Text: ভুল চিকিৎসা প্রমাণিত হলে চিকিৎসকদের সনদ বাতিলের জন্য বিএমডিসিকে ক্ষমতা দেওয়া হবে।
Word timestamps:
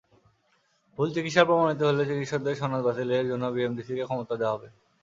ভুল 0.99 1.07
চিকিৎসা 1.15 1.43
প্রমাণিত 1.47 1.81
হলে 1.83 2.03
চিকিৎসকদের 2.09 2.55
সনদ 2.59 2.81
বাতিলের 2.85 3.29
জন্য 3.31 3.43
বিএমডিসিকে 3.55 4.03
ক্ষমতা 4.05 4.35
দেওয়া 4.37 4.53
হবে। 4.55 4.67